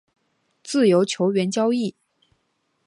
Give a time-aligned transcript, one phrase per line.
[0.63, 1.93] 自由球员交易